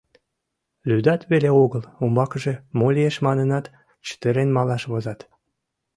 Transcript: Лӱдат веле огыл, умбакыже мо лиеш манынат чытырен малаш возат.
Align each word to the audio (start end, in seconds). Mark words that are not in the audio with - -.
Лӱдат 0.89 1.21
веле 1.31 1.49
огыл, 1.63 1.83
умбакыже 2.03 2.53
мо 2.77 2.87
лиеш 2.95 3.15
манынат 3.25 3.65
чытырен 4.05 4.49
малаш 4.57 4.83
возат. 4.91 5.19